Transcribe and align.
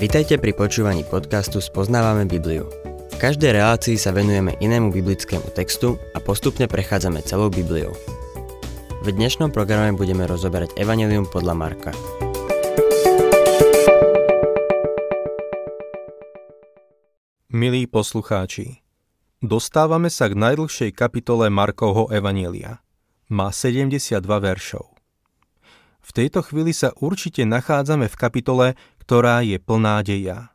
Vitajte 0.00 0.40
pri 0.40 0.56
počúvaní 0.56 1.04
podcastu 1.04 1.60
Spoznávame 1.60 2.24
Bibliu. 2.24 2.64
V 3.12 3.16
každej 3.20 3.52
relácii 3.52 4.00
sa 4.00 4.16
venujeme 4.16 4.56
inému 4.56 4.88
biblickému 4.96 5.52
textu 5.52 6.00
a 6.16 6.18
postupne 6.24 6.64
prechádzame 6.64 7.20
celou 7.20 7.52
Bibliou. 7.52 7.92
V 9.04 9.08
dnešnom 9.12 9.52
programe 9.52 9.92
budeme 9.92 10.24
rozoberať 10.24 10.72
Evangelium 10.80 11.28
podľa 11.28 11.52
Marka. 11.52 11.92
Milí 17.52 17.84
poslucháči, 17.84 18.80
dostávame 19.44 20.08
sa 20.08 20.32
k 20.32 20.34
najdlhšej 20.40 20.96
kapitole 20.96 21.52
Markovho 21.52 22.08
Evanielia. 22.08 22.80
Má 23.28 23.52
72 23.52 24.16
veršov. 24.24 24.96
V 26.00 26.10
tejto 26.16 26.40
chvíli 26.40 26.72
sa 26.72 26.96
určite 26.96 27.44
nachádzame 27.44 28.08
v 28.08 28.16
kapitole, 28.16 28.66
ktorá 29.10 29.42
je 29.42 29.58
plná 29.58 30.06
deja. 30.06 30.54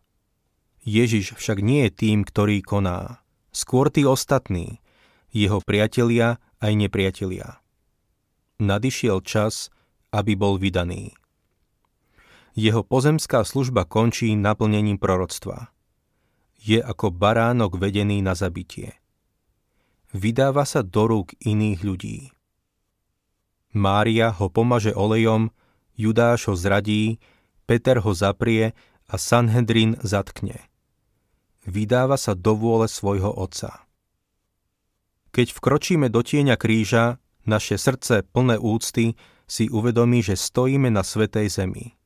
Ježiš 0.87 1.35
však 1.35 1.59
nie 1.59 1.91
je 1.91 2.07
tým, 2.07 2.23
ktorý 2.23 2.63
koná. 2.63 3.19
Skôr 3.51 3.91
tí 3.91 4.07
ostatní, 4.07 4.79
jeho 5.35 5.59
priatelia 5.59 6.39
aj 6.63 6.71
nepriatelia. 6.71 7.59
Nadišiel 8.63 9.19
čas, 9.27 9.75
aby 10.15 10.39
bol 10.39 10.55
vydaný. 10.55 11.11
Jeho 12.55 12.79
pozemská 12.87 13.43
služba 13.43 13.83
končí 13.83 14.31
naplnením 14.39 15.03
proroctva. 15.03 15.75
Je 16.55 16.79
ako 16.79 17.11
baránok 17.11 17.75
vedený 17.75 18.23
na 18.23 18.39
zabitie. 18.39 18.95
Vydáva 20.15 20.63
sa 20.63 20.79
do 20.79 21.03
rúk 21.11 21.35
iných 21.43 21.79
ľudí. 21.83 22.31
Mária 23.75 24.31
ho 24.31 24.47
pomaže 24.47 24.95
olejom, 24.95 25.51
Judáš 25.99 26.47
ho 26.47 26.55
zradí, 26.55 27.19
Peter 27.65 27.97
ho 27.97 28.13
zaprie 28.13 28.77
a 29.09 29.15
Sanhedrin 29.17 29.97
zatkne. 30.05 30.69
Vydáva 31.65 32.17
sa 32.17 32.37
do 32.37 32.53
vôle 32.53 32.85
svojho 32.85 33.33
otca. 33.33 33.89
Keď 35.33 35.47
vkročíme 35.57 36.07
do 36.13 36.21
tieňa 36.21 36.55
kríža, 36.61 37.17
naše 37.45 37.77
srdce 37.77 38.21
plné 38.21 38.61
úcty 38.61 39.17
si 39.45 39.69
uvedomí, 39.69 40.21
že 40.21 40.37
stojíme 40.37 40.89
na 40.93 41.01
svetej 41.01 41.49
zemi. 41.49 41.97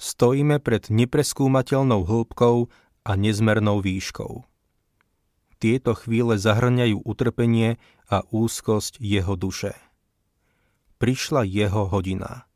Stojíme 0.00 0.58
pred 0.58 0.88
nepreskúmateľnou 0.88 2.02
hĺbkou 2.02 2.56
a 3.06 3.10
nezmernou 3.14 3.84
výškou. 3.84 4.44
Tieto 5.62 5.92
chvíle 5.94 6.40
zahrňajú 6.40 7.06
utrpenie 7.06 7.78
a 8.10 8.26
úzkosť 8.26 8.98
jeho 8.98 9.38
duše. 9.38 9.78
Prišla 10.98 11.46
jeho 11.46 11.86
hodina 11.86 12.50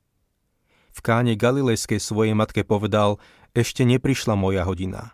v 0.97 0.99
káne 1.05 1.37
Galilejskej 1.37 2.01
svojej 2.01 2.33
matke 2.33 2.65
povedal, 2.65 3.21
ešte 3.53 3.85
neprišla 3.85 4.33
moja 4.33 4.65
hodina. 4.65 5.13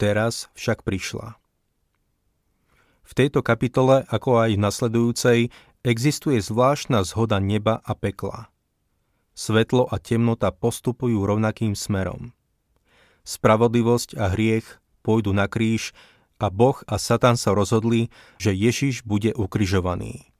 Teraz 0.00 0.48
však 0.56 0.80
prišla. 0.80 1.36
V 3.04 3.12
tejto 3.12 3.44
kapitole, 3.44 4.08
ako 4.08 4.48
aj 4.48 4.50
v 4.56 4.64
nasledujúcej, 4.64 5.38
existuje 5.84 6.40
zvláštna 6.40 7.04
zhoda 7.04 7.36
neba 7.36 7.84
a 7.84 7.92
pekla. 7.92 8.48
Svetlo 9.36 9.84
a 9.84 10.00
temnota 10.00 10.48
postupujú 10.48 11.20
rovnakým 11.20 11.76
smerom. 11.76 12.32
Spravodlivosť 13.28 14.16
a 14.16 14.32
hriech 14.32 14.80
pôjdu 15.04 15.36
na 15.36 15.52
kríž 15.52 15.92
a 16.40 16.48
Boh 16.48 16.80
a 16.88 16.96
Satan 16.96 17.36
sa 17.36 17.52
rozhodli, 17.52 18.08
že 18.40 18.56
Ježiš 18.56 19.04
bude 19.04 19.36
ukrižovaný. 19.36 20.32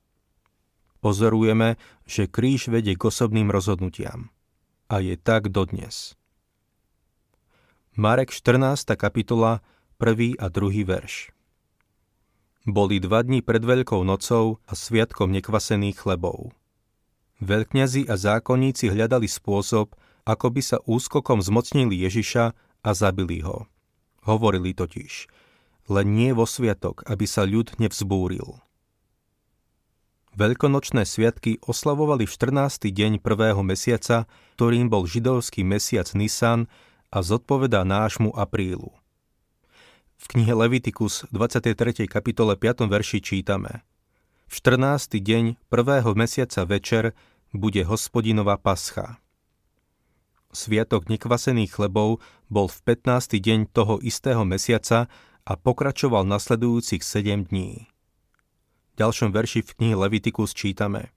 Pozorujeme, 1.04 1.76
že 2.08 2.32
kríž 2.32 2.72
vedie 2.72 2.96
k 2.96 3.12
osobným 3.12 3.52
rozhodnutiam 3.52 4.32
a 4.88 5.00
je 5.00 5.16
tak 5.16 5.48
dodnes. 5.48 6.16
Marek 7.94 8.34
14. 8.34 8.98
kapitola, 8.98 9.62
1. 10.02 10.36
a 10.38 10.46
2. 10.50 10.82
verš. 10.82 11.30
Boli 12.64 12.96
dva 12.96 13.20
dní 13.20 13.45
pred 13.45 13.61
Veľkou 13.61 14.02
nocou 14.02 14.58
a 14.64 14.72
sviatkom 14.72 15.28
nekvasených 15.30 16.00
chlebov. 16.00 16.56
Veľkňazi 17.45 18.08
a 18.08 18.17
zákonníci 18.17 18.89
hľadali 18.89 19.28
spôsob, 19.28 19.92
ako 20.24 20.46
by 20.48 20.62
sa 20.64 20.80
úskokom 20.89 21.45
zmocnili 21.45 22.01
Ježiša 22.08 22.45
a 22.83 22.90
zabili 22.96 23.45
ho. 23.45 23.68
Hovorili 24.24 24.72
totiž, 24.72 25.28
len 25.92 26.16
nie 26.16 26.33
vo 26.33 26.48
sviatok, 26.48 27.05
aby 27.05 27.28
sa 27.28 27.45
ľud 27.45 27.77
nevzbúril. 27.77 28.64
Veľkonočné 30.34 31.06
sviatky 31.06 31.62
oslavovali 31.62 32.27
v 32.27 32.33
14. 32.34 32.90
deň 32.90 33.22
prvého 33.22 33.62
mesiaca, 33.62 34.27
ktorým 34.58 34.90
bol 34.90 35.06
židovský 35.06 35.62
mesiac 35.62 36.11
Nisan 36.18 36.67
a 37.14 37.22
zodpovedá 37.22 37.86
nášmu 37.86 38.34
aprílu. 38.34 38.90
V 40.18 40.24
knihe 40.34 40.50
Levitikus 40.50 41.22
23. 41.30 42.11
kapitole 42.11 42.58
5. 42.58 42.83
verši 42.90 43.22
čítame 43.22 43.86
V 44.50 44.58
14. 44.58 45.22
deň 45.22 45.55
prvého 45.70 46.11
mesiaca 46.18 46.66
večer 46.66 47.14
bude 47.55 47.86
hospodinová 47.86 48.58
pascha. 48.58 49.22
Sviatok 50.51 51.06
nekvasených 51.14 51.78
chlebov 51.78 52.18
bol 52.51 52.66
v 52.66 52.78
15. 52.83 53.39
deň 53.39 53.70
toho 53.70 54.02
istého 54.02 54.42
mesiaca 54.42 55.06
a 55.46 55.52
pokračoval 55.55 56.27
nasledujúcich 56.27 57.06
7 57.06 57.55
dní 57.55 57.93
ďalšom 58.94 59.34
verši 59.34 59.66
v 59.66 59.70
knihe 59.74 59.96
Levitikus 59.98 60.55
čítame 60.55 61.10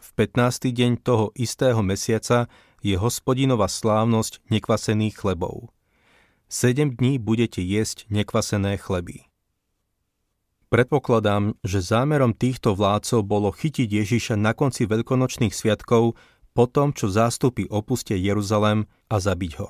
V 0.00 0.08
15. 0.16 0.72
deň 0.72 0.92
toho 1.04 1.28
istého 1.36 1.84
mesiaca 1.84 2.48
je 2.80 2.96
hospodinová 2.96 3.68
slávnosť 3.68 4.40
nekvasených 4.48 5.20
chlebov. 5.20 5.68
Sedem 6.48 6.96
dní 6.96 7.20
budete 7.20 7.60
jesť 7.60 8.08
nekvasené 8.08 8.80
chleby. 8.80 9.28
Predpokladám, 10.72 11.58
že 11.60 11.84
zámerom 11.84 12.32
týchto 12.32 12.72
vládcov 12.72 13.26
bolo 13.26 13.52
chytiť 13.52 13.90
Ježiša 13.90 14.34
na 14.40 14.56
konci 14.56 14.88
veľkonočných 14.88 15.52
sviatkov 15.52 16.16
po 16.56 16.64
tom, 16.70 16.96
čo 16.96 17.10
zástupy 17.10 17.68
opustia 17.68 18.16
Jeruzalem 18.16 18.88
a 19.12 19.16
zabiť 19.20 19.52
ho. 19.60 19.68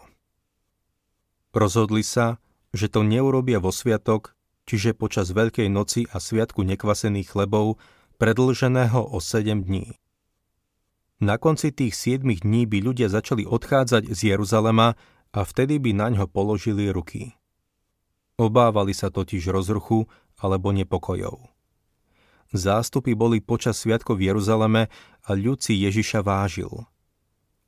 Rozhodli 1.50 2.06
sa, 2.06 2.39
že 2.71 2.87
to 2.87 3.03
neurobia 3.03 3.59
vo 3.59 3.75
sviatok, 3.75 4.39
čiže 4.71 4.95
počas 4.95 5.35
Veľkej 5.35 5.67
noci 5.67 6.07
a 6.15 6.23
Sviatku 6.23 6.63
nekvasených 6.63 7.35
chlebov, 7.35 7.83
predlženého 8.23 9.03
o 9.03 9.19
7 9.19 9.67
dní. 9.67 9.99
Na 11.19 11.43
konci 11.43 11.75
tých 11.75 11.99
7 11.99 12.23
dní 12.23 12.71
by 12.71 12.79
ľudia 12.79 13.11
začali 13.11 13.43
odchádzať 13.43 14.15
z 14.15 14.21
Jeruzalema 14.31 14.95
a 15.35 15.41
vtedy 15.43 15.83
by 15.83 15.91
na 15.91 16.07
ňo 16.15 16.31
položili 16.31 16.87
ruky. 16.95 17.35
Obávali 18.39 18.95
sa 18.95 19.11
totiž 19.11 19.51
rozruchu 19.51 20.07
alebo 20.39 20.71
nepokojov. 20.71 21.51
Zástupy 22.55 23.19
boli 23.19 23.43
počas 23.43 23.83
sviatkov 23.83 24.23
v 24.23 24.31
Jeruzaleme 24.33 24.87
a 25.27 25.31
ľud 25.35 25.61
si 25.61 25.83
Ježiša 25.83 26.23
vážil. 26.23 26.71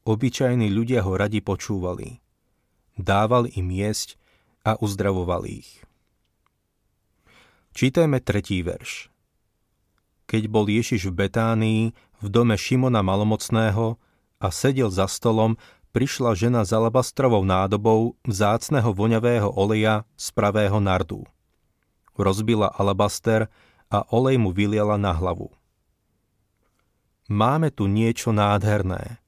Obyčajní 0.06 0.70
ľudia 0.70 1.02
ho 1.02 1.14
radi 1.14 1.42
počúvali. 1.42 2.22
Dával 2.94 3.50
im 3.52 3.68
jesť 3.70 4.18
a 4.66 4.74
uzdravoval 4.80 5.46
ich. 5.50 5.82
Čítajme 7.72 8.20
tretí 8.20 8.60
verš. 8.60 9.08
Keď 10.28 10.42
bol 10.48 10.68
Ježiš 10.68 11.08
v 11.08 11.24
Betánii, 11.24 11.82
v 12.20 12.26
dome 12.28 12.56
Šimona 12.56 13.00
Malomocného 13.00 13.96
a 14.40 14.48
sedel 14.52 14.92
za 14.92 15.08
stolom, 15.08 15.56
prišla 15.92 16.36
žena 16.36 16.64
s 16.64 16.72
alabastrovou 16.72 17.44
nádobou 17.44 18.16
vzácného 18.24 18.92
voňavého 18.92 19.48
oleja 19.52 20.08
z 20.16 20.26
pravého 20.32 20.80
nardu. 20.80 21.24
Rozbila 22.16 22.72
alabaster 22.76 23.48
a 23.88 24.04
olej 24.12 24.40
mu 24.40 24.52
vyliala 24.52 24.96
na 25.00 25.12
hlavu. 25.12 25.52
Máme 27.32 27.72
tu 27.72 27.88
niečo 27.88 28.32
nádherné. 28.36 29.20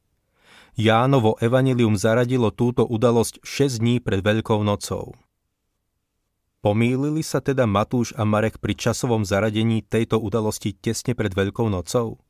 Jánovo 0.76 1.40
evanilium 1.40 1.96
zaradilo 1.96 2.52
túto 2.52 2.84
udalosť 2.84 3.40
6 3.40 3.80
dní 3.80 3.96
pred 4.04 4.20
Veľkou 4.20 4.60
nocou. 4.60 5.16
Pomýlili 6.64 7.20
sa 7.20 7.44
teda 7.44 7.68
Matúš 7.68 8.16
a 8.16 8.24
Marek 8.24 8.56
pri 8.56 8.72
časovom 8.72 9.20
zaradení 9.20 9.84
tejto 9.84 10.16
udalosti 10.16 10.72
tesne 10.72 11.12
pred 11.12 11.28
Veľkou 11.28 11.68
nocou? 11.68 12.24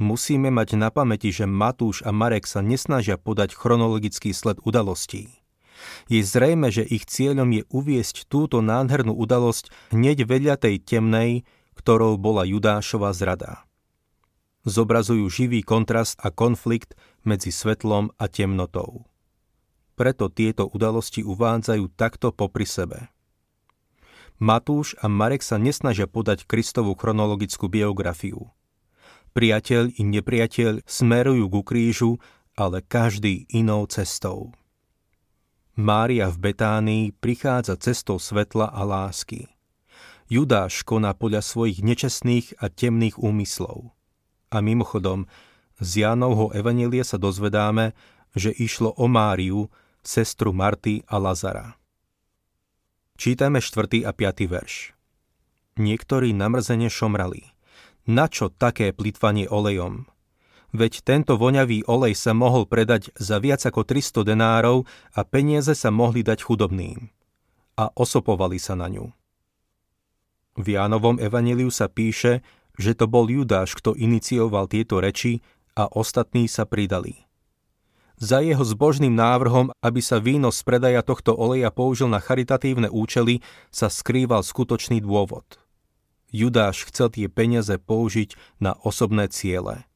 Musíme 0.00 0.48
mať 0.48 0.80
na 0.80 0.88
pamäti, 0.88 1.28
že 1.28 1.44
Matúš 1.44 2.00
a 2.08 2.10
Marek 2.10 2.48
sa 2.48 2.64
nesnažia 2.64 3.20
podať 3.20 3.52
chronologický 3.52 4.32
sled 4.32 4.64
udalostí. 4.64 5.44
Je 6.08 6.24
zrejme, 6.24 6.72
že 6.72 6.88
ich 6.88 7.04
cieľom 7.04 7.52
je 7.52 7.68
uviesť 7.68 8.32
túto 8.32 8.64
nádhernú 8.64 9.12
udalosť 9.12 9.92
hneď 9.92 10.24
vedľa 10.24 10.56
tej 10.64 10.80
temnej, 10.80 11.44
ktorou 11.76 12.16
bola 12.16 12.48
Judášova 12.48 13.12
zrada. 13.12 13.68
Zobrazujú 14.64 15.28
živý 15.28 15.60
kontrast 15.60 16.16
a 16.24 16.32
konflikt 16.32 16.96
medzi 17.28 17.52
svetlom 17.52 18.08
a 18.16 18.24
temnotou. 18.24 19.04
Preto 20.00 20.32
tieto 20.32 20.64
udalosti 20.64 21.20
uvádzajú 21.20 21.92
takto 21.92 22.32
popri 22.32 22.64
sebe. 22.64 23.13
Matúš 24.42 24.98
a 24.98 25.06
Marek 25.06 25.46
sa 25.46 25.62
nesnažia 25.62 26.10
podať 26.10 26.42
Kristovú 26.50 26.98
chronologickú 26.98 27.70
biografiu. 27.70 28.50
Priateľ 29.34 29.94
i 29.94 30.02
nepriateľ 30.02 30.86
smerujú 30.86 31.46
ku 31.50 31.62
krížu, 31.62 32.18
ale 32.54 32.82
každý 32.82 33.46
inou 33.50 33.86
cestou. 33.90 34.54
Mária 35.74 36.30
v 36.30 36.38
Betánii 36.38 37.04
prichádza 37.18 37.74
cestou 37.78 38.22
svetla 38.22 38.70
a 38.70 38.82
lásky. 38.86 39.50
Judáš 40.30 40.86
koná 40.86 41.14
podľa 41.18 41.42
svojich 41.42 41.82
nečestných 41.82 42.58
a 42.62 42.70
temných 42.70 43.18
úmyslov. 43.18 43.90
A 44.54 44.62
mimochodom, 44.62 45.26
z 45.82 46.06
Jánovho 46.06 46.54
evanelia 46.54 47.02
sa 47.02 47.18
dozvedáme, 47.18 47.90
že 48.38 48.54
išlo 48.54 48.94
o 48.94 49.10
Máriu, 49.10 49.66
sestru 50.02 50.54
Marty 50.54 51.02
a 51.10 51.18
Lazara. 51.18 51.74
Čítame 53.14 53.62
4. 53.62 54.02
a 54.02 54.10
5. 54.10 54.50
verš. 54.50 54.90
Niektorí 55.78 56.34
namrzene 56.34 56.90
šomrali. 56.90 57.46
Na 58.10 58.26
čo 58.26 58.50
také 58.50 58.90
plitvanie 58.90 59.46
olejom? 59.46 60.10
Veď 60.74 61.06
tento 61.06 61.38
voňavý 61.38 61.86
olej 61.86 62.18
sa 62.18 62.34
mohol 62.34 62.66
predať 62.66 63.14
za 63.14 63.38
viac 63.38 63.62
ako 63.62 63.86
300 63.86 64.26
denárov 64.26 64.82
a 65.14 65.22
peniaze 65.22 65.78
sa 65.78 65.94
mohli 65.94 66.26
dať 66.26 66.42
chudobným. 66.42 67.06
A 67.78 67.94
osopovali 67.94 68.58
sa 68.58 68.74
na 68.74 68.90
ňu. 68.90 69.14
V 70.58 70.74
Jánovom 70.74 71.22
evaníliu 71.22 71.70
sa 71.70 71.86
píše, 71.86 72.42
že 72.74 72.98
to 72.98 73.06
bol 73.06 73.30
Judáš, 73.30 73.78
kto 73.78 73.94
inicioval 73.94 74.66
tieto 74.66 74.98
reči 74.98 75.38
a 75.78 75.86
ostatní 75.86 76.50
sa 76.50 76.66
pridali. 76.66 77.23
Za 78.14 78.38
jeho 78.40 78.62
zbožným 78.62 79.12
návrhom, 79.12 79.74
aby 79.82 79.98
sa 79.98 80.22
víno 80.22 80.54
z 80.54 80.60
predaja 80.62 81.02
tohto 81.02 81.34
oleja 81.34 81.74
použil 81.74 82.06
na 82.06 82.22
charitatívne 82.22 82.86
účely, 82.88 83.42
sa 83.74 83.90
skrýval 83.90 84.46
skutočný 84.46 85.02
dôvod. 85.02 85.58
Judáš 86.30 86.86
chcel 86.90 87.10
tie 87.10 87.26
peniaze 87.30 87.74
použiť 87.78 88.60
na 88.62 88.74
osobné 88.86 89.30
ciele. 89.30 89.86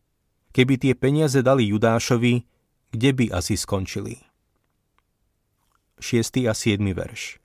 Keby 0.55 0.75
tie 0.79 0.95
peniaze 0.99 1.39
dali 1.43 1.71
Judášovi, 1.71 2.43
kde 2.95 3.11
by 3.15 3.25
asi 3.35 3.55
skončili? 3.55 4.23
6. 5.99 6.47
a 6.47 6.55
7. 6.55 6.79
verš 6.95 7.43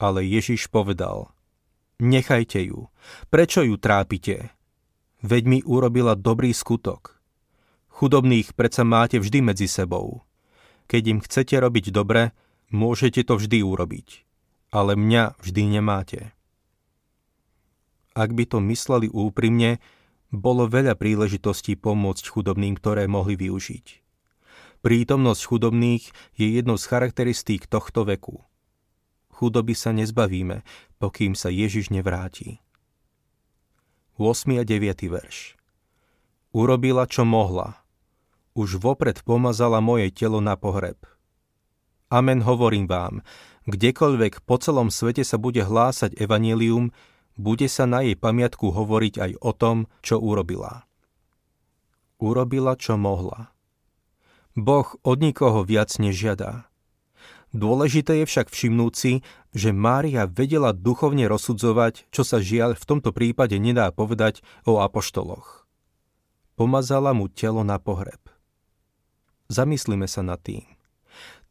Ale 0.00 0.24
Ježiš 0.24 0.68
povedal– 0.72 1.28
Nechajte 1.96 2.60
ju. 2.60 2.92
Prečo 3.32 3.64
ju 3.64 3.80
trápite? 3.80 4.52
Veď 5.24 5.42
mi 5.48 5.58
urobila 5.64 6.12
dobrý 6.12 6.52
skutok. 6.52 7.15
Chudobných 7.96 8.52
predsa 8.52 8.84
máte 8.84 9.16
vždy 9.16 9.40
medzi 9.40 9.64
sebou. 9.64 10.20
Keď 10.84 11.02
im 11.16 11.18
chcete 11.24 11.56
robiť 11.56 11.96
dobre, 11.96 12.36
môžete 12.68 13.24
to 13.24 13.40
vždy 13.40 13.64
urobiť. 13.64 14.28
Ale 14.68 15.00
mňa 15.00 15.40
vždy 15.40 15.62
nemáte. 15.80 16.36
Ak 18.12 18.36
by 18.36 18.44
to 18.44 18.60
mysleli 18.60 19.08
úprimne, 19.08 19.80
bolo 20.28 20.68
veľa 20.68 20.92
príležitostí 21.00 21.80
pomôcť 21.80 22.24
chudobným, 22.28 22.76
ktoré 22.76 23.08
mohli 23.08 23.40
využiť. 23.40 23.86
Prítomnosť 24.84 25.42
chudobných 25.48 26.04
je 26.36 26.46
jednou 26.52 26.76
z 26.76 26.84
charakteristík 26.84 27.64
tohto 27.64 28.04
veku– 28.04 28.42
Chudoby 29.36 29.76
sa 29.76 29.92
nezbavíme, 29.92 30.64
pokým 30.96 31.36
sa 31.36 31.52
Ježiš 31.52 31.92
nevráti. 31.92 32.64
8. 34.16 34.32
a 34.56 34.64
9. 34.64 35.12
verš 35.12 35.60
Urobila, 36.56 37.04
čo 37.04 37.28
mohla. 37.28 37.84
Už 38.56 38.80
vopred 38.80 39.20
pomazala 39.20 39.84
moje 39.84 40.08
telo 40.08 40.40
na 40.40 40.56
pohreb. 40.56 40.96
Amen 42.08 42.40
hovorím 42.40 42.88
vám, 42.88 43.20
kdekoľvek 43.68 44.48
po 44.48 44.56
celom 44.56 44.88
svete 44.88 45.28
sa 45.28 45.36
bude 45.36 45.60
hlásať 45.60 46.16
evanelium, 46.16 46.88
bude 47.36 47.68
sa 47.68 47.84
na 47.84 48.00
jej 48.00 48.16
pamiatku 48.16 48.72
hovoriť 48.72 49.14
aj 49.20 49.32
o 49.44 49.52
tom, 49.52 49.76
čo 50.00 50.16
urobila. 50.16 50.88
Urobila, 52.16 52.80
čo 52.80 52.96
mohla. 52.96 53.52
Boh 54.56 54.88
od 55.04 55.18
nikoho 55.20 55.60
viac 55.60 55.92
nežiadá. 56.00 56.64
Dôležité 57.52 58.24
je 58.24 58.26
však 58.28 58.48
všimnúť 58.48 58.92
si, 58.96 59.12
že 59.52 59.76
Mária 59.76 60.24
vedela 60.24 60.72
duchovne 60.72 61.28
rozsudzovať, 61.28 62.08
čo 62.08 62.24
sa 62.24 62.40
žiaľ 62.40 62.72
v 62.72 62.88
tomto 62.88 63.12
prípade 63.12 63.60
nedá 63.60 63.92
povedať 63.92 64.40
o 64.64 64.80
apoštoloch. 64.80 65.68
Pomazala 66.56 67.12
mu 67.12 67.28
telo 67.28 67.60
na 67.60 67.76
pohreb. 67.76 68.25
Zamyslíme 69.46 70.10
sa 70.10 70.22
nad 70.26 70.40
tým. 70.42 70.64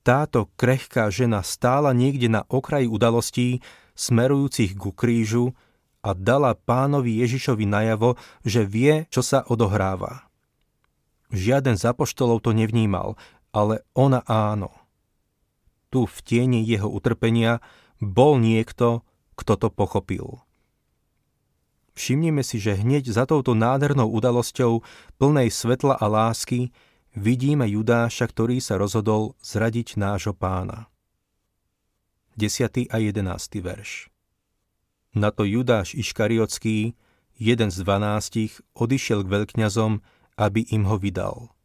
Táto 0.06 0.52
krehká 0.54 1.10
žena 1.10 1.42
stála 1.42 1.90
niekde 1.96 2.30
na 2.30 2.46
okraji 2.46 2.86
udalostí 2.86 3.66
smerujúcich 3.98 4.78
ku 4.78 4.94
krížu 4.94 5.58
a 6.06 6.14
dala 6.14 6.54
pánovi 6.54 7.18
Ježišovi 7.26 7.66
najavo, 7.66 8.14
že 8.46 8.68
vie, 8.68 9.10
čo 9.10 9.26
sa 9.26 9.42
odohráva. 9.50 10.30
Žiaden 11.34 11.74
z 11.74 11.90
apoštolov 11.90 12.46
to 12.46 12.54
nevnímal, 12.54 13.18
ale 13.50 13.82
ona 13.98 14.22
áno– 14.30 14.70
tu 15.96 16.04
v 16.04 16.18
tieni 16.28 16.60
jeho 16.68 16.92
utrpenia 16.92 17.64
bol 18.04 18.36
niekto, 18.36 19.08
kto 19.40 19.56
to 19.56 19.68
pochopil. 19.72 20.44
Všimnime 21.96 22.44
si, 22.44 22.60
že 22.60 22.76
hneď 22.76 23.08
za 23.16 23.24
touto 23.24 23.56
nádhernou 23.56 24.12
udalosťou 24.12 24.84
plnej 25.16 25.48
svetla 25.48 25.96
a 25.96 26.06
lásky 26.12 26.76
vidíme 27.16 27.66
Judáša, 27.66 28.30
ktorý 28.30 28.62
sa 28.62 28.78
rozhodol 28.78 29.34
zradiť 29.42 29.98
nášho 29.98 30.36
pána. 30.36 30.92
10. 32.36 32.92
a 32.92 32.98
11. 33.00 33.26
verš 33.64 34.12
Na 35.16 35.32
to 35.32 35.48
Judáš 35.48 35.96
Iškariotský, 35.96 36.94
jeden 37.40 37.70
z 37.72 37.78
dvanástich, 37.82 38.60
odišiel 38.76 39.24
k 39.24 39.32
veľkňazom, 39.32 40.04
aby 40.36 40.68
im 40.76 40.84
ho 40.86 41.00
vydal. 41.00 41.56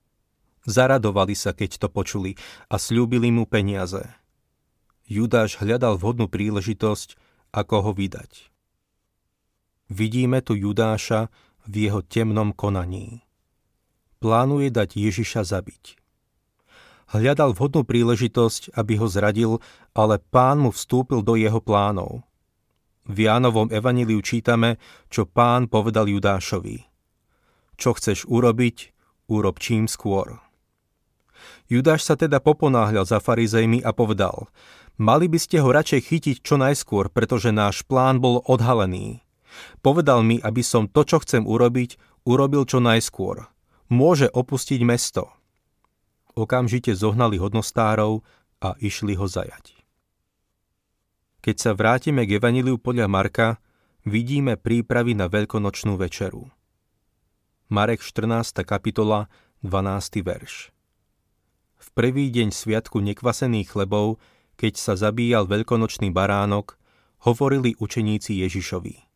Zaradovali 0.64 1.35
sa, 1.35 1.50
keď 1.50 1.82
to 1.82 1.88
počuli 1.91 2.38
a 2.70 2.79
slúbili 2.79 3.35
mu 3.35 3.44
peniaze– 3.50 4.06
Judáš 5.11 5.58
hľadal 5.58 5.99
vhodnú 5.99 6.31
príležitosť, 6.31 7.19
ako 7.50 7.91
ho 7.91 7.91
vydať. 7.91 8.47
Vidíme 9.91 10.38
tu 10.38 10.55
Judáša 10.55 11.26
v 11.67 11.91
jeho 11.91 11.99
temnom 12.06 12.55
konaní. 12.55 13.26
Plánuje 14.20 14.69
dať 14.69 15.00
Ježiša 15.00 15.49
zabiť. 15.49 15.96
Hľadal 17.17 17.56
vhodnú 17.56 17.88
príležitosť, 17.88 18.76
aby 18.76 19.00
ho 19.00 19.08
zradil, 19.08 19.64
ale 19.96 20.20
pán 20.20 20.61
mu 20.61 20.70
vstúpil 20.70 21.25
do 21.25 21.40
jeho 21.40 21.58
plánov. 21.58 22.20
V 23.08 23.26
Jánovom 23.26 23.72
evaníliu 23.72 24.20
čítame, 24.20 24.76
čo 25.08 25.25
pán 25.25 25.72
povedal 25.72 26.06
Judášovi. 26.06 26.84
Čo 27.81 27.96
chceš 27.96 28.28
urobiť, 28.28 28.93
urob 29.32 29.56
čím 29.56 29.88
skôr. 29.88 30.37
Judáš 31.73 32.04
sa 32.04 32.14
teda 32.14 32.44
poponáhľal 32.44 33.09
za 33.09 33.25
farizejmi 33.25 33.80
a 33.80 33.97
povedal, 33.97 34.52
Mali 35.00 35.33
by 35.33 35.40
ste 35.40 35.64
ho 35.64 35.73
radšej 35.73 36.12
chytiť 36.12 36.37
čo 36.44 36.61
najskôr, 36.61 37.09
pretože 37.09 37.56
náš 37.56 37.88
plán 37.88 38.21
bol 38.21 38.44
odhalený. 38.44 39.25
Povedal 39.80 40.21
mi, 40.21 40.37
aby 40.44 40.61
som 40.61 40.92
to, 40.92 41.09
čo 41.09 41.25
chcem 41.25 41.49
urobiť, 41.49 41.97
urobil 42.28 42.68
čo 42.68 42.85
najskôr. 42.85 43.49
Môže 43.90 44.30
opustiť 44.30 44.80
mesto. 44.87 45.35
Okamžite 46.38 46.94
zohnali 46.94 47.37
hodnostárov 47.42 48.23
a 48.62 48.78
išli 48.78 49.18
ho 49.18 49.26
zajať. 49.26 49.75
Keď 51.42 51.56
sa 51.59 51.75
vrátime 51.75 52.23
k 52.25 52.38
Evaniliu 52.38 52.78
podľa 52.78 53.11
Marka, 53.11 53.59
vidíme 54.06 54.54
prípravy 54.54 55.18
na 55.18 55.26
veľkonočnú 55.26 55.99
večeru. 55.99 56.47
Marek 57.66 58.00
14. 58.00 58.62
kapitola, 58.62 59.26
12. 59.66 60.23
verš. 60.23 60.70
V 61.80 61.88
prvý 61.97 62.30
deň 62.30 62.54
sviatku 62.54 63.02
nekvasených 63.02 63.75
chlebov 63.75 64.20
keď 64.61 64.76
sa 64.76 64.92
zabíjal 64.92 65.49
veľkonočný 65.49 66.12
baránok, 66.12 66.76
hovorili 67.25 67.73
učeníci 67.80 68.44
Ježišovi. 68.44 69.09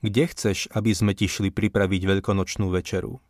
Kde 0.00 0.24
chceš, 0.32 0.64
aby 0.72 0.96
sme 0.96 1.12
ti 1.12 1.28
šli 1.28 1.52
pripraviť 1.52 2.08
veľkonočnú 2.08 2.72
večeru? 2.72 3.20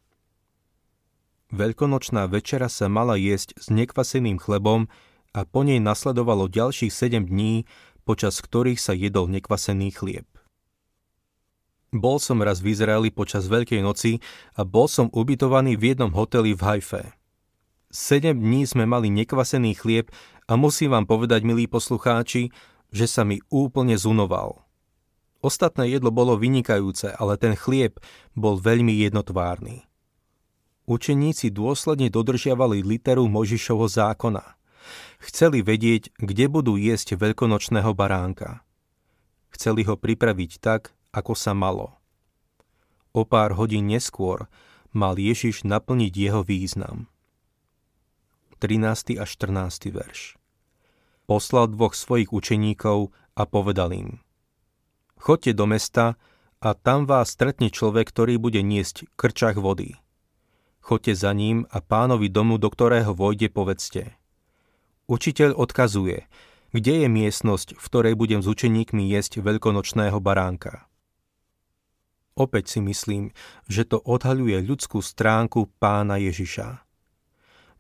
Veľkonočná 1.50 2.30
večera 2.30 2.70
sa 2.70 2.86
mala 2.86 3.18
jesť 3.18 3.58
s 3.58 3.74
nekvaseným 3.74 4.38
chlebom 4.38 4.86
a 5.34 5.42
po 5.42 5.66
nej 5.66 5.82
nasledovalo 5.82 6.46
ďalších 6.46 6.94
7 6.94 7.26
dní, 7.26 7.66
počas 8.06 8.38
ktorých 8.38 8.78
sa 8.78 8.94
jedol 8.94 9.26
nekvasený 9.26 9.90
chlieb. 9.90 10.26
Bol 11.90 12.22
som 12.22 12.38
raz 12.38 12.62
v 12.62 12.70
Izraeli 12.70 13.10
počas 13.10 13.50
Veľkej 13.50 13.82
noci 13.82 14.22
a 14.54 14.62
bol 14.62 14.86
som 14.86 15.10
ubytovaný 15.10 15.74
v 15.74 15.94
jednom 15.94 16.14
hoteli 16.14 16.54
v 16.54 16.62
Hajfe. 16.62 17.02
Sedem 17.90 18.38
dní 18.38 18.62
sme 18.70 18.86
mali 18.86 19.10
nekvasený 19.10 19.74
chlieb 19.74 20.06
a 20.46 20.54
musím 20.54 20.94
vám 20.94 21.10
povedať, 21.10 21.42
milí 21.42 21.66
poslucháči, 21.66 22.54
že 22.94 23.06
sa 23.10 23.26
mi 23.26 23.42
úplne 23.50 23.98
zunoval. 23.98 24.62
Ostatné 25.42 25.90
jedlo 25.90 26.14
bolo 26.14 26.38
vynikajúce, 26.38 27.10
ale 27.18 27.34
ten 27.34 27.58
chlieb 27.58 27.98
bol 28.38 28.54
veľmi 28.54 28.94
jednotvárny. 29.02 29.89
Učeníci 30.90 31.54
dôsledne 31.54 32.10
dodržiavali 32.10 32.82
literu 32.82 33.30
Možišovho 33.30 33.86
zákona. 33.86 34.42
Chceli 35.22 35.62
vedieť, 35.62 36.10
kde 36.18 36.50
budú 36.50 36.74
jesť 36.74 37.14
veľkonočného 37.14 37.94
baránka. 37.94 38.66
Chceli 39.54 39.86
ho 39.86 39.94
pripraviť 39.94 40.58
tak, 40.58 40.90
ako 41.14 41.38
sa 41.38 41.54
malo. 41.54 41.94
O 43.14 43.22
pár 43.22 43.54
hodín 43.54 43.86
neskôr 43.86 44.50
mal 44.90 45.14
Ježiš 45.14 45.62
naplniť 45.62 46.10
jeho 46.10 46.42
význam. 46.42 47.06
13. 48.58 49.14
a 49.14 49.24
14. 49.30 49.94
verš. 49.94 50.34
poslal 51.30 51.70
dvoch 51.70 51.94
svojich 51.94 52.34
učeníkov 52.34 53.14
a 53.38 53.46
povedal 53.46 53.94
im 53.94 54.18
Chodte 55.22 55.54
do 55.54 55.70
mesta 55.70 56.18
a 56.58 56.74
tam 56.74 57.06
vás 57.06 57.30
stretne 57.30 57.70
človek, 57.70 58.10
ktorý 58.10 58.42
bude 58.42 58.58
niesť 58.66 59.06
krčach 59.14 59.54
vody. 59.54 59.94
Chodte 60.80 61.12
za 61.12 61.36
ním 61.36 61.68
a 61.68 61.84
pánovi 61.84 62.32
domu, 62.32 62.56
do 62.56 62.72
ktorého 62.72 63.12
vojde, 63.12 63.52
povedzte. 63.52 64.16
Učiteľ 65.06 65.54
odkazuje, 65.56 66.24
kde 66.72 67.04
je 67.04 67.08
miestnosť, 67.10 67.76
v 67.76 67.84
ktorej 67.84 68.14
budem 68.16 68.40
s 68.40 68.48
učeníkmi 68.48 69.10
jesť 69.10 69.44
veľkonočného 69.44 70.18
baránka. 70.22 70.90
Opäť 72.38 72.78
si 72.78 72.80
myslím, 72.80 73.34
že 73.68 73.84
to 73.84 74.00
odhaľuje 74.00 74.64
ľudskú 74.64 75.02
stránku 75.04 75.68
pána 75.82 76.16
Ježiša. 76.16 76.80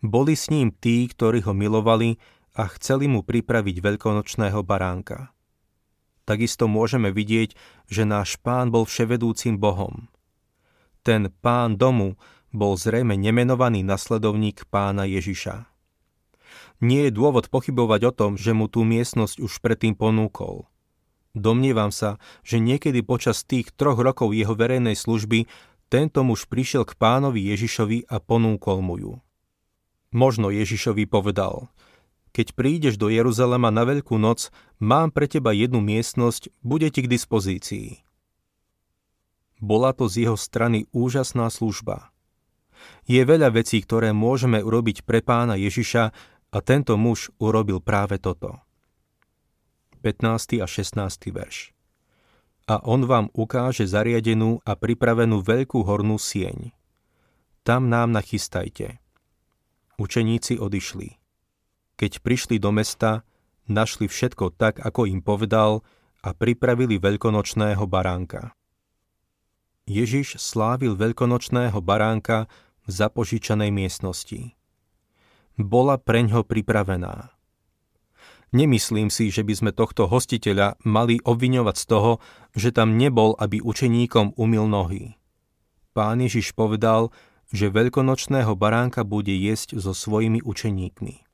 Boli 0.04 0.34
s 0.36 0.52
ním 0.52 0.74
tí, 0.74 1.08
ktorí 1.08 1.40
ho 1.46 1.56
milovali 1.56 2.20
a 2.58 2.66
chceli 2.76 3.06
mu 3.06 3.22
pripraviť 3.22 3.76
veľkonočného 3.78 4.60
baránka. 4.66 5.32
Takisto 6.26 6.66
môžeme 6.66 7.14
vidieť, 7.14 7.54
že 7.88 8.02
náš 8.04 8.36
pán 8.42 8.68
bol 8.74 8.84
vševedúcim 8.84 9.56
Bohom. 9.56 10.10
Ten 11.00 11.32
pán 11.40 11.80
domu 11.80 12.20
bol 12.50 12.74
zrejme 12.74 13.14
nemenovaný 13.14 13.86
nasledovník 13.86 14.66
pána 14.70 15.06
Ježiša. 15.06 15.70
Nie 16.80 17.08
je 17.08 17.16
dôvod 17.16 17.52
pochybovať 17.52 18.00
o 18.08 18.12
tom, 18.12 18.32
že 18.40 18.56
mu 18.56 18.66
tú 18.66 18.82
miestnosť 18.82 19.38
už 19.38 19.60
predtým 19.60 19.94
ponúkol. 19.94 20.66
Domnievam 21.36 21.94
sa, 21.94 22.18
že 22.42 22.58
niekedy 22.58 23.06
počas 23.06 23.46
tých 23.46 23.70
troch 23.70 24.00
rokov 24.00 24.34
jeho 24.34 24.56
verejnej 24.56 24.98
služby 24.98 25.46
tento 25.90 26.22
muž 26.26 26.50
prišiel 26.50 26.82
k 26.86 26.98
pánovi 26.98 27.50
Ježišovi 27.54 28.10
a 28.10 28.18
ponúkol 28.18 28.78
mu 28.82 28.94
ju. 28.98 29.12
Možno 30.10 30.50
Ježišovi 30.50 31.06
povedal, 31.06 31.70
keď 32.30 32.54
prídeš 32.54 32.94
do 32.94 33.10
Jeruzalema 33.10 33.74
na 33.74 33.82
Veľkú 33.82 34.14
noc, 34.18 34.54
mám 34.78 35.10
pre 35.10 35.26
teba 35.26 35.50
jednu 35.50 35.82
miestnosť, 35.82 36.50
bude 36.62 36.86
ti 36.90 37.06
k 37.06 37.10
dispozícii. 37.10 38.02
Bola 39.58 39.92
to 39.92 40.06
z 40.06 40.26
jeho 40.26 40.38
strany 40.38 40.86
úžasná 40.94 41.50
služba. 41.50 42.14
Je 43.04 43.20
veľa 43.22 43.50
vecí, 43.50 43.80
ktoré 43.82 44.14
môžeme 44.14 44.60
urobiť 44.62 45.04
pre 45.04 45.20
pána 45.20 45.56
Ježiša 45.56 46.04
a 46.50 46.58
tento 46.64 46.98
muž 46.98 47.30
urobil 47.38 47.78
práve 47.78 48.18
toto. 48.18 48.58
15. 50.00 50.64
a 50.64 50.66
16. 50.66 50.96
verš. 51.30 51.76
A 52.70 52.80
on 52.86 53.04
vám 53.04 53.28
ukáže 53.36 53.84
zariadenú 53.84 54.62
a 54.64 54.72
pripravenú 54.78 55.42
veľkú 55.42 55.84
hornú 55.84 56.16
sieň. 56.16 56.72
Tam 57.66 57.92
nám 57.92 58.14
nachystajte. 58.14 59.02
Učeníci 60.00 60.56
odišli. 60.56 61.20
Keď 62.00 62.24
prišli 62.24 62.56
do 62.56 62.72
mesta, 62.72 63.28
našli 63.68 64.08
všetko 64.08 64.56
tak, 64.56 64.80
ako 64.80 65.04
im 65.04 65.20
povedal 65.20 65.84
a 66.24 66.32
pripravili 66.32 66.96
veľkonočného 66.96 67.84
baránka. 67.84 68.56
Ježiš 69.84 70.40
slávil 70.40 70.96
veľkonočného 70.96 71.76
baránka 71.84 72.48
zapožičanej 72.90 73.70
miestnosti. 73.70 74.58
Bola 75.54 75.96
preňho 75.96 76.42
pripravená. 76.42 77.30
Nemyslím 78.50 79.14
si, 79.14 79.30
že 79.30 79.46
by 79.46 79.54
sme 79.54 79.70
tohto 79.70 80.10
hostiteľa 80.10 80.74
mali 80.82 81.22
obviňovať 81.22 81.76
z 81.78 81.84
toho, 81.86 82.12
že 82.50 82.74
tam 82.74 82.98
nebol, 82.98 83.38
aby 83.38 83.62
učeníkom 83.62 84.34
umil 84.34 84.66
nohy. 84.66 85.14
Pán 85.94 86.18
Ježiš 86.18 86.58
povedal, 86.58 87.14
že 87.50 87.70
veľkonočného 87.70 88.54
baránka 88.58 89.06
bude 89.06 89.34
jesť 89.34 89.78
so 89.78 89.94
svojimi 89.94 90.42
učeníkmi. 90.42 91.26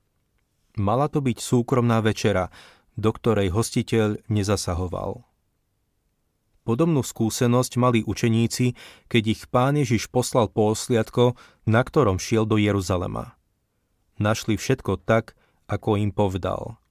Mala 0.77 1.09
to 1.09 1.25
byť 1.25 1.41
súkromná 1.41 2.05
večera, 2.05 2.53
do 2.97 3.13
ktorej 3.13 3.53
hostiteľ 3.53 4.21
nezasahoval. 4.29 5.25
Podobnú 6.67 7.07
skúsenosť 7.07 7.79
mali 7.79 8.03
učeníci, 8.03 8.75
keď 9.07 9.23
ich 9.31 9.43
pán 9.47 9.79
Ježiš 9.79 10.11
poslal 10.11 10.51
po 10.51 10.75
osliadko, 10.75 11.39
na 11.63 11.87
ktorom 11.87 12.19
šiel 12.19 12.43
do 12.43 12.59
Jeruzalema. 12.59 13.39
Našli 14.19 14.59
všetko 14.59 15.07
tak, 15.07 15.39
ako 15.71 15.95
im 15.95 16.11
povedal– 16.11 16.75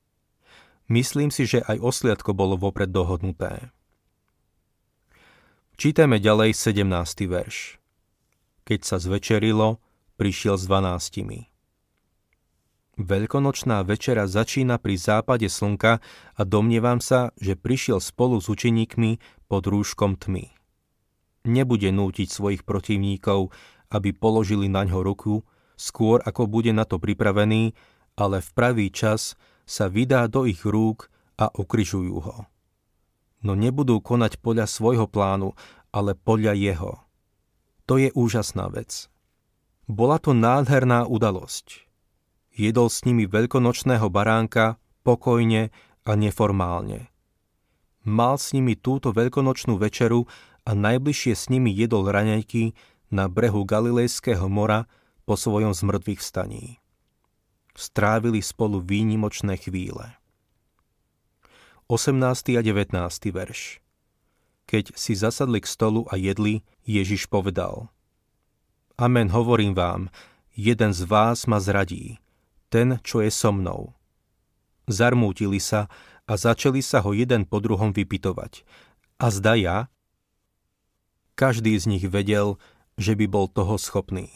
Myslím 0.86 1.34
si, 1.34 1.50
že 1.50 1.66
aj 1.66 1.82
osliadko 1.82 2.38
bolo 2.38 2.62
vopred 2.62 2.94
dohodnuté. 2.94 3.74
Čítame 5.76 6.22
ďalej 6.22 6.54
17. 6.54 6.86
verš. 7.26 7.82
Keď 8.70 8.80
sa 8.86 9.02
zvečerilo, 9.02 9.82
prišiel 10.22 10.62
s 10.62 10.70
dvanáctimi. 10.70 11.50
Veľkonočná 12.96 13.84
večera 13.84 14.24
začína 14.24 14.80
pri 14.80 14.96
západe 14.96 15.52
slnka 15.52 16.00
a 16.32 16.42
domnievam 16.48 17.04
sa, 17.04 17.36
že 17.36 17.60
prišiel 17.60 18.00
spolu 18.00 18.40
s 18.40 18.48
učeníkmi 18.48 19.20
pod 19.52 19.68
rúškom 19.68 20.16
tmy. 20.16 20.56
Nebude 21.44 21.92
nútiť 21.92 22.32
svojich 22.32 22.64
protivníkov, 22.64 23.52
aby 23.92 24.16
položili 24.16 24.72
na 24.72 24.88
ňo 24.88 25.04
ruku, 25.04 25.44
skôr 25.76 26.24
ako 26.24 26.48
bude 26.48 26.72
na 26.72 26.88
to 26.88 26.96
pripravený, 26.96 27.76
ale 28.16 28.40
v 28.40 28.50
pravý 28.56 28.88
čas 28.90 29.36
sa 29.68 29.92
vydá 29.92 30.32
do 30.32 30.48
ich 30.48 30.64
rúk 30.64 31.12
a 31.36 31.52
ukrižujú 31.52 32.16
ho. 32.24 32.48
No 33.44 33.54
nebudú 33.54 34.00
konať 34.00 34.40
podľa 34.40 34.72
svojho 34.72 35.06
plánu, 35.06 35.52
ale 35.92 36.16
podľa 36.16 36.56
jeho. 36.56 37.04
To 37.86 38.02
je 38.02 38.10
úžasná 38.16 38.72
vec. 38.72 39.12
Bola 39.86 40.18
to 40.18 40.34
nádherná 40.34 41.06
udalosť. 41.06 41.85
Jedol 42.56 42.88
s 42.88 43.04
nimi 43.04 43.28
veľkonočného 43.28 44.08
baránka 44.08 44.80
pokojne 45.04 45.76
a 46.08 46.12
neformálne. 46.16 47.12
Mal 48.08 48.36
s 48.40 48.56
nimi 48.56 48.80
túto 48.80 49.12
veľkonočnú 49.12 49.76
večeru 49.76 50.24
a 50.64 50.72
najbližšie 50.72 51.34
s 51.36 51.52
nimi 51.52 51.76
jedol 51.76 52.08
raňajky 52.08 52.72
na 53.12 53.28
brehu 53.28 53.68
Galilejského 53.68 54.48
mora 54.48 54.88
po 55.28 55.36
svojom 55.36 55.76
zmrtvých 55.76 56.24
vstaní 56.24 56.80
strávili 57.76 58.40
spolu 58.40 58.80
výnimočné 58.80 59.60
chvíle. 59.60 60.16
18. 61.92 62.58
a 62.58 62.62
19. 62.64 62.96
verš 63.30 63.84
Keď 64.66 64.98
si 64.98 65.14
zasadli 65.14 65.62
k 65.62 65.68
stolu 65.70 66.08
a 66.10 66.18
jedli, 66.18 66.66
Ježiš 66.88 67.30
povedal 67.30 67.94
Amen, 68.96 69.30
hovorím 69.30 69.76
vám, 69.76 70.08
jeden 70.56 70.96
z 70.96 71.04
vás 71.06 71.46
ma 71.46 71.60
zradí, 71.60 72.18
ten, 72.76 73.00
čo 73.08 73.24
je 73.24 73.32
so 73.32 73.56
mnou. 73.56 73.96
Zarmútili 74.92 75.64
sa 75.64 75.88
a 76.28 76.36
začali 76.36 76.84
sa 76.84 77.00
ho 77.00 77.16
jeden 77.16 77.48
po 77.48 77.64
druhom 77.64 77.96
vypitovať. 77.96 78.68
A 79.16 79.32
zda 79.32 79.56
ja? 79.56 79.78
Každý 81.40 81.72
z 81.80 81.88
nich 81.88 82.04
vedel, 82.04 82.60
že 83.00 83.16
by 83.16 83.32
bol 83.32 83.48
toho 83.48 83.80
schopný. 83.80 84.28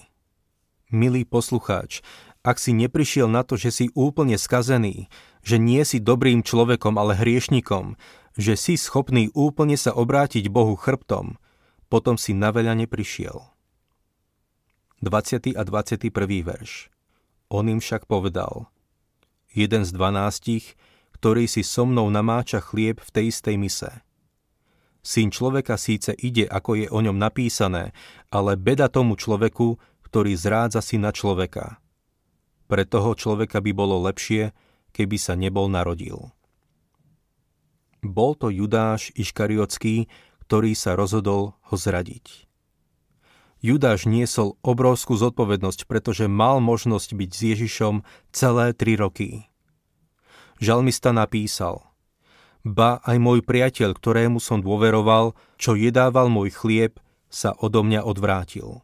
Milý 0.88 1.28
poslucháč, 1.28 2.00
ak 2.40 2.64
si 2.64 2.72
neprišiel 2.72 3.28
na 3.28 3.44
to, 3.44 3.60
že 3.60 3.76
si 3.76 3.86
úplne 3.92 4.40
skazený, 4.40 5.12
že 5.44 5.60
nie 5.60 5.84
si 5.84 6.00
dobrým 6.00 6.40
človekom, 6.40 6.96
ale 6.96 7.20
hriešnikom, 7.20 8.00
že 8.40 8.56
si 8.56 8.80
schopný 8.80 9.28
úplne 9.36 9.76
sa 9.76 9.92
obrátiť 9.92 10.48
Bohu 10.48 10.80
chrbtom, 10.80 11.36
potom 11.92 12.16
si 12.16 12.32
na 12.32 12.56
veľa 12.56 12.72
neprišiel. 12.88 13.44
20. 15.04 15.60
a 15.60 15.62
21. 15.68 16.08
verš 16.48 16.88
On 17.50 17.66
im 17.66 17.82
však 17.82 18.06
povedal, 18.06 18.70
jeden 19.50 19.82
z 19.82 19.92
dvanástich, 19.94 20.78
ktorý 21.18 21.50
si 21.50 21.66
so 21.66 21.84
mnou 21.84 22.08
namáča 22.14 22.62
chlieb 22.62 23.02
v 23.02 23.10
tej 23.10 23.26
istej 23.34 23.56
mise. 23.58 23.92
Syn 25.02 25.34
človeka 25.34 25.80
síce 25.80 26.14
ide, 26.14 26.46
ako 26.46 26.86
je 26.86 26.88
o 26.92 27.00
ňom 27.00 27.18
napísané, 27.18 27.96
ale 28.30 28.60
beda 28.60 28.92
tomu 28.92 29.18
človeku, 29.18 29.80
ktorý 30.06 30.34
zrádza 30.36 30.84
syna 30.84 31.10
človeka. 31.10 31.82
Pre 32.70 32.84
toho 32.86 33.18
človeka 33.18 33.64
by 33.64 33.72
bolo 33.74 33.98
lepšie, 34.06 34.54
keby 34.94 35.18
sa 35.18 35.34
nebol 35.34 35.66
narodil. 35.72 36.30
Bol 38.06 38.38
to 38.38 38.54
Judáš 38.54 39.12
Iškariotský, 39.18 40.08
ktorý 40.46 40.72
sa 40.74 40.96
rozhodol 40.96 41.58
ho 41.58 41.76
zradiť. 41.76 42.49
Judáš 43.60 44.08
niesol 44.08 44.56
obrovskú 44.64 45.20
zodpovednosť, 45.20 45.86
pretože 45.86 46.32
mal 46.32 46.64
možnosť 46.64 47.10
byť 47.16 47.30
s 47.32 47.42
Ježišom 47.56 47.96
celé 48.32 48.72
tri 48.72 48.96
roky. 48.96 49.52
Žalmista 50.64 51.12
napísal 51.12 51.84
Ba 52.64 53.04
aj 53.04 53.18
môj 53.20 53.44
priateľ, 53.44 53.96
ktorému 53.96 54.40
som 54.40 54.60
dôveroval, 54.64 55.36
čo 55.60 55.76
jedával 55.76 56.32
môj 56.32 56.56
chlieb, 56.56 57.00
sa 57.28 57.54
odo 57.60 57.84
mňa 57.84 58.04
odvrátil 58.04 58.84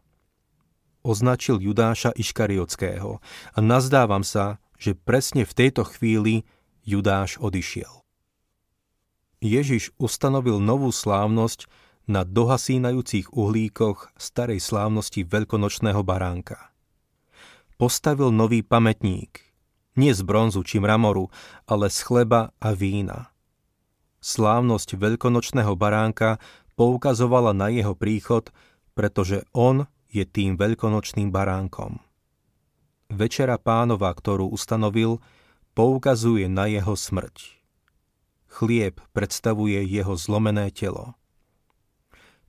označil 1.06 1.62
Judáša 1.62 2.18
Iškariotského 2.18 3.22
a 3.54 3.58
nazdávam 3.62 4.26
sa, 4.26 4.58
že 4.82 4.98
presne 4.98 5.46
v 5.46 5.54
tejto 5.54 5.86
chvíli 5.86 6.50
Judáš 6.82 7.38
odišiel. 7.38 8.02
Ježiš 9.46 9.94
ustanovil 10.02 10.58
novú 10.58 10.90
slávnosť 10.90 11.70
na 12.06 12.22
dohasínajúcich 12.26 13.34
uhlíkoch 13.34 14.14
starej 14.18 14.62
slávnosti 14.62 15.26
veľkonočného 15.26 16.02
baránka. 16.06 16.74
Postavil 17.76 18.32
nový 18.32 18.64
pamätník, 18.64 19.42
Nie 19.96 20.12
z 20.12 20.28
bronzu 20.28 20.64
či 20.68 20.84
mramoru, 20.84 21.32
ale 21.66 21.88
z 21.88 22.04
chleba 22.04 22.52
a 22.60 22.76
vína. 22.76 23.32
Slávnosť 24.20 25.00
veľkonočného 25.00 25.72
baránka 25.80 26.38
poukazovala 26.76 27.56
na 27.56 27.72
jeho 27.72 27.96
príchod, 27.96 28.52
pretože 28.92 29.48
on 29.56 29.88
je 30.12 30.28
tým 30.28 30.60
veľkonočným 30.60 31.32
baránkom. 31.32 32.00
Večera 33.12 33.56
pánova, 33.56 34.12
ktorú 34.12 34.52
ustanovil, 34.52 35.24
poukazuje 35.76 36.48
na 36.52 36.68
jeho 36.68 36.96
smrť. 36.96 37.60
Chlieb 38.52 39.04
predstavuje 39.12 39.84
jeho 39.84 40.16
zlomené 40.16 40.72
telo. 40.72 41.20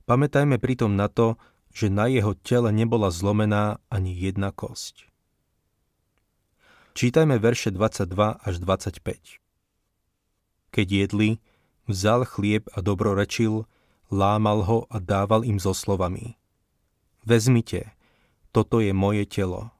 Pamätajme 0.07 0.55
pritom 0.55 0.95
na 0.95 1.11
to, 1.11 1.35
že 1.75 1.91
na 1.91 2.07
jeho 2.07 2.31
tele 2.31 2.71
nebola 2.71 3.11
zlomená 3.11 3.83
ani 3.91 4.15
jedna 4.15 4.55
kosť. 4.55 5.03
Čítajme 6.95 7.35
verše 7.37 7.75
22 7.75 8.39
až 8.39 8.55
25. 8.63 9.43
Keď 10.71 10.87
jedli, 10.87 11.43
vzal 11.91 12.23
chlieb 12.23 12.71
a 12.71 12.79
dobrorečil, 12.79 13.67
lámal 14.07 14.63
ho 14.63 14.87
a 14.87 14.97
dával 15.03 15.43
im 15.43 15.59
so 15.59 15.75
slovami. 15.75 16.39
Vezmite, 17.27 17.91
toto 18.55 18.79
je 18.79 18.95
moje 18.95 19.27
telo. 19.27 19.75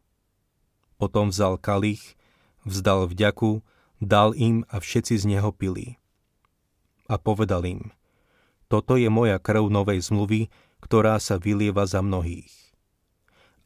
Potom 0.99 1.31
vzal 1.31 1.55
kalich, 1.55 2.19
vzdal 2.67 3.07
vďaku, 3.07 3.63
dal 4.03 4.35
im 4.35 4.67
a 4.67 4.83
všetci 4.83 5.15
z 5.17 5.23
neho 5.23 5.55
pili. 5.55 5.95
A 7.07 7.15
povedal 7.15 7.63
im, 7.63 7.95
toto 8.67 8.99
je 8.99 9.07
moja 9.07 9.39
krv 9.39 9.71
novej 9.71 10.03
zmluvy, 10.03 10.51
ktorá 10.83 11.17
sa 11.17 11.39
vylieva 11.39 11.87
za 11.87 12.03
mnohých. 12.03 12.51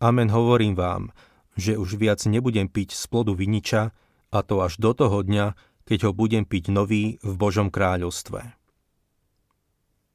Amen 0.01 0.33
hovorím 0.33 0.73
vám, 0.73 1.13
že 1.53 1.77
už 1.77 1.99
viac 1.99 2.23
nebudem 2.25 2.65
piť 2.65 2.97
z 2.97 3.03
plodu 3.05 3.37
viniča, 3.37 3.93
a 4.31 4.39
to 4.41 4.63
až 4.63 4.79
do 4.79 4.95
toho 4.95 5.21
dňa, 5.21 5.53
keď 5.83 6.09
ho 6.09 6.11
budem 6.15 6.47
piť 6.47 6.71
nový 6.71 7.19
v 7.19 7.33
Božom 7.35 7.67
kráľovstve. 7.67 8.55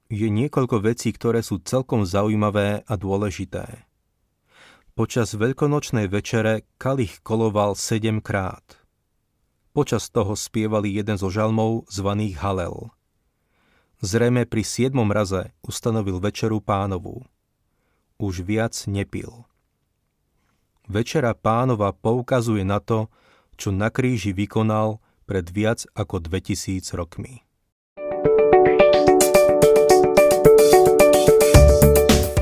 Je 0.09 0.31
niekoľko 0.31 0.87
vecí, 0.87 1.11
ktoré 1.13 1.43
sú 1.43 1.61
celkom 1.61 2.07
zaujímavé 2.07 2.87
a 2.87 2.95
dôležité. 2.95 3.85
Počas 4.97 5.37
veľkonočnej 5.37 6.09
večere 6.09 6.65
kalich 6.81 7.21
koloval 7.21 7.77
sedemkrát. 7.77 8.81
Počas 9.77 10.09
toho 10.09 10.33
spievali 10.33 10.97
jeden 10.97 11.21
zo 11.21 11.29
žalmov 11.29 11.85
zvaných 11.93 12.41
Halel. 12.41 12.96
Zrejme 14.05 14.45
pri 14.45 14.61
siedmom 14.61 15.09
raze 15.09 15.57
ustanovil 15.65 16.21
večeru 16.21 16.61
pánovu. 16.61 17.25
Už 18.21 18.45
viac 18.45 18.77
nepil. 18.85 19.49
Večera 20.85 21.33
pánova 21.33 21.97
poukazuje 21.97 22.61
na 22.61 22.77
to, 22.77 23.09
čo 23.57 23.73
na 23.73 23.89
kríži 23.89 24.37
vykonal 24.37 25.01
pred 25.25 25.49
viac 25.49 25.89
ako 25.97 26.21
2000 26.21 26.93
rokmi. 26.93 27.41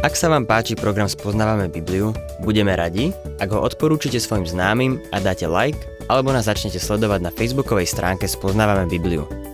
Ak 0.05 0.19
sa 0.19 0.29
vám 0.29 0.51
páči 0.51 0.75
program 0.75 1.07
Spoznávame 1.07 1.71
Bibliu, 1.71 2.11
budeme 2.43 2.75
radi, 2.75 3.15
ak 3.39 3.55
ho 3.55 3.63
odporúčite 3.63 4.19
svojim 4.19 4.45
známym 4.45 4.99
a 5.15 5.23
dáte 5.23 5.47
like, 5.47 5.79
alebo 6.11 6.35
nás 6.35 6.51
začnete 6.51 6.83
sledovať 6.83 7.21
na 7.25 7.31
facebookovej 7.31 7.89
stránke 7.89 8.27
Spoznávame 8.27 8.91
Bibliu 8.91 9.54